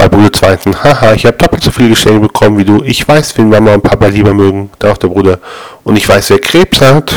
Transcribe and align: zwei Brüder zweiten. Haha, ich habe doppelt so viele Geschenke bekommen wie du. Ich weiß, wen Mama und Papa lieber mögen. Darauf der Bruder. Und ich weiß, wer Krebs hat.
zwei 0.00 0.08
Brüder 0.08 0.32
zweiten. 0.32 0.82
Haha, 0.82 1.12
ich 1.12 1.26
habe 1.26 1.36
doppelt 1.36 1.62
so 1.62 1.70
viele 1.70 1.90
Geschenke 1.90 2.20
bekommen 2.20 2.56
wie 2.56 2.64
du. 2.64 2.82
Ich 2.84 3.06
weiß, 3.06 3.36
wen 3.36 3.50
Mama 3.50 3.74
und 3.74 3.82
Papa 3.82 4.06
lieber 4.06 4.32
mögen. 4.32 4.70
Darauf 4.78 4.98
der 4.98 5.08
Bruder. 5.08 5.38
Und 5.84 5.96
ich 5.96 6.08
weiß, 6.08 6.30
wer 6.30 6.38
Krebs 6.38 6.80
hat. 6.80 7.12